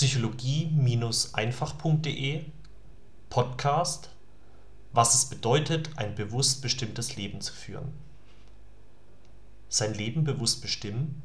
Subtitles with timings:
[0.00, 2.44] psychologie-einfach.de
[3.28, 4.08] Podcast
[4.94, 7.92] Was es bedeutet, ein bewusst bestimmtes Leben zu führen.
[9.68, 11.20] Sein Leben bewusst bestimmen?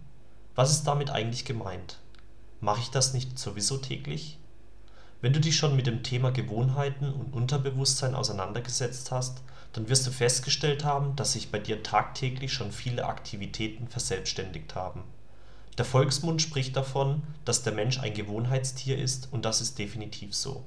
[0.56, 2.00] Was ist damit eigentlich gemeint?
[2.60, 4.40] Mache ich das nicht sowieso täglich?
[5.21, 10.12] Wenn du dich schon mit dem Thema Gewohnheiten und Unterbewusstsein auseinandergesetzt hast, dann wirst du
[10.12, 15.05] festgestellt haben, dass sich bei dir tagtäglich schon viele Aktivitäten verselbstständigt haben.
[15.78, 20.63] Der Volksmund spricht davon, dass der Mensch ein Gewohnheitstier ist und das ist definitiv so.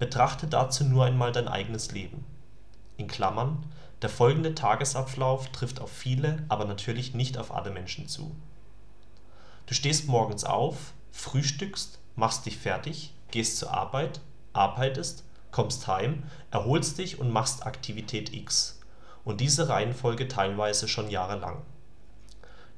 [0.00, 2.24] Betrachte dazu nur einmal dein eigenes Leben.
[2.96, 3.64] In Klammern,
[4.02, 8.34] der folgende Tagesablauf trifft auf viele, aber natürlich nicht auf alle Menschen zu.
[9.66, 14.20] Du stehst morgens auf, frühstückst, machst dich fertig, gehst zur Arbeit,
[14.52, 18.80] arbeitest, kommst heim, erholst dich und machst Aktivität X.
[19.24, 21.62] Und diese Reihenfolge teilweise schon jahrelang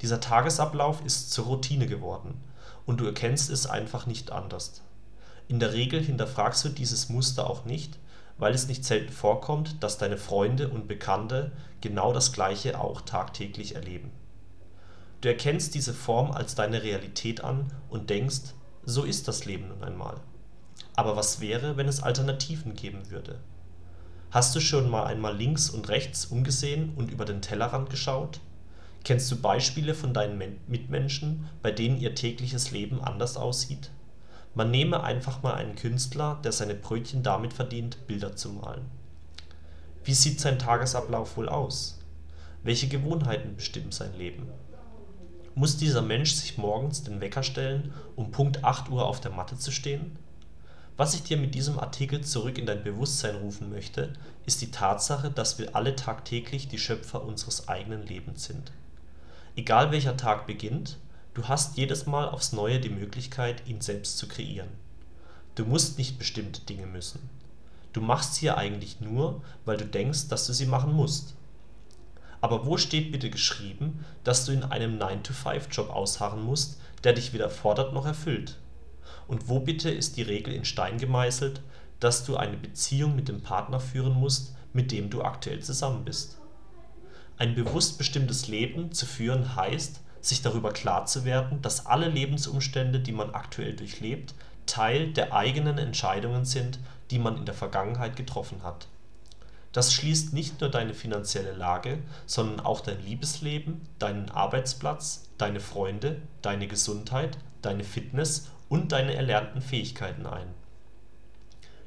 [0.03, 2.41] dieser Tagesablauf ist zur Routine geworden,
[2.87, 4.83] und du erkennst es einfach nicht anders.
[5.47, 7.99] In der Regel hinterfragst du dieses Muster auch nicht,
[8.37, 13.77] weil es nicht selten vorkommt, dass deine Freunde und Bekannte genau das Gleiche auch tagtäglich
[13.77, 14.11] erleben.
[15.21, 18.55] Du erkennst diese Form als deine Realität an und denkst,
[18.85, 20.17] so ist das Leben nun einmal.
[20.97, 23.39] Aber was wäre, wenn es Alternativen geben würde?
[24.33, 28.41] Hast du schon mal einmal links und rechts umgesehen und über den Tellerrand geschaut
[29.05, 33.91] Kennst du Beispiele von deinen Mitmenschen, bei denen ihr tägliches Leben anders aussieht?
[34.55, 38.85] Man nehme einfach mal einen Künstler, der seine Brötchen damit verdient, Bilder zu malen.
[40.05, 41.99] Wie sieht sein Tagesablauf wohl aus?
[42.63, 44.47] Welche Gewohnheiten bestimmen sein Leben?
[45.57, 49.59] Muss dieser Mensch sich morgens den Wecker stellen, um Punkt 8 Uhr auf der Matte
[49.59, 50.17] zu stehen?
[50.97, 54.13] Was ich dir mit diesem Artikel zurück in dein Bewusstsein rufen möchte,
[54.47, 58.71] ist die Tatsache, dass wir alle tagtäglich die Schöpfer unseres eigenen Lebens sind
[59.55, 60.97] Egal welcher Tag beginnt,
[61.35, 64.71] du hast jedes Mal aufs Neue die Möglichkeit, ihn selbst zu kreieren.
[65.57, 67.29] Du musst nicht bestimmte Dinge müssen.
[67.93, 71.35] Du machst sie ja eigentlich nur, weil du denkst, dass du sie machen musst.
[72.41, 77.51] Aber wo steht bitte geschrieben, dass du in einem 9-to-5-Job ausharren musst, der dich weder
[77.51, 78.59] fordert noch erfüllt?
[79.29, 81.61] Und wo bitte ist die Regel in Stein gemeißelt,
[82.01, 86.39] dass du eine Beziehung mit dem Partner führen musst, mit dem du aktuell zusammen bist
[87.39, 93.01] ein bewusst bestimmtes Leben zu führen heißt, sich darüber klar zu werden, dass alle Lebensumstände,
[93.01, 94.35] die man aktuell durchlebt,
[94.67, 96.79] Teil der eigenen Entscheidungen sind,
[97.11, 98.87] die man in der Vergangenheit getroffen hat.
[99.73, 106.21] Das schließt nicht nur deine finanzielle Lage, sondern auch dein Liebesleben, deinen Arbeitsplatz, deine Freunde,
[106.43, 110.49] deine Gesundheit, deine Fitness und deine erlernten Fähigkeiten ein.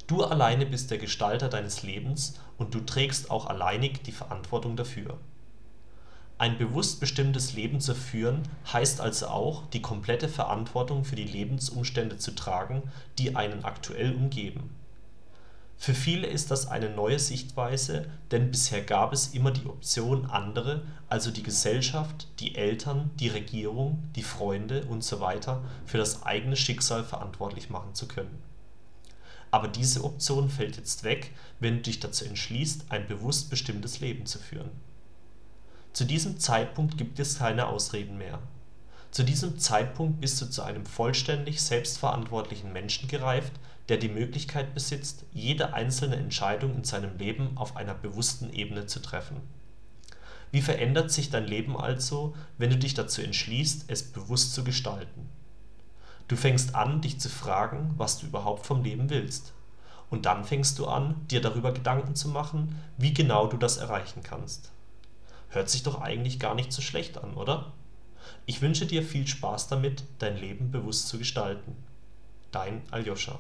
[0.08, 5.18] Du alleine bist der Gestalter deines Lebens und du trägst auch alleinig die Verantwortung dafür
[6.38, 12.18] ein bewusst bestimmtes Leben zu führen heißt also auch, die komplette Verantwortung für die Lebensumstände
[12.18, 12.84] zu tragen,
[13.18, 14.76] die einen aktuell umgeben.
[15.78, 20.84] Für viele ist das eine neue Sichtweise, denn bisher gab es immer die Option, andere,
[21.08, 25.40] also die Gesellschaft, die Eltern, die Regierung, die Freunde usw.
[25.86, 28.42] für das eigene Schicksal verantwortlich machen zu können.
[29.52, 31.32] Aber diese Option fällt jetzt weg,
[31.62, 34.72] wenn du dich dazu entschließt, ein bewusst bestimmtes Leben zu führen
[35.96, 38.40] zu diesem Zeitpunkt gibt es keine Ausreden mehr.
[39.12, 43.54] Zu diesem Zeitpunkt bist du zu einem vollständig selbstverantwortlichen Menschen gereift,
[43.88, 49.02] der die Möglichkeit besitzt, jede einzelne Entscheidung in seinem Leben auf einer bewussten Ebene zu
[49.02, 49.38] treffen.
[50.52, 55.30] Wie verändert sich dein Leben also, wenn du dich dazu entschließt, es bewusst zu gestalten?
[56.28, 59.54] Du fängst an, dich zu fragen, was du überhaupt vom Leben willst.
[60.10, 64.24] Und dann fängst du an, dir darüber Gedanken zu machen, wie genau du das erreichen
[64.24, 64.74] kannst
[65.56, 67.72] Hört sich doch eigentlich gar nicht so schlecht an, oder?
[68.46, 71.78] Ich wünsche dir viel Spaß damit, dein Leben bewusst zu gestalten.
[72.52, 73.40] Dein Aljoscha